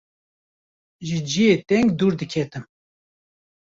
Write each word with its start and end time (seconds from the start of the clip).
ji 1.07 1.17
cihê 1.29 1.53
teng 1.67 1.87
dûr 1.97 2.13
diketim. 2.19 2.63